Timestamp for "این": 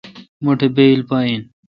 1.27-1.41